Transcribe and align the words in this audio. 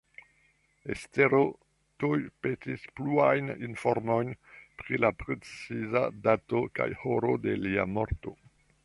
Estero 0.93 1.41
tuj 2.03 2.15
petis 2.45 2.87
pluajn 3.01 3.51
informojn 3.67 4.33
pri 4.81 5.01
la 5.05 5.13
preciza 5.21 6.03
dato 6.29 6.63
kaj 6.81 6.89
horo 7.05 7.39
de 7.47 7.55
lia 7.67 7.87
morto. 7.99 8.35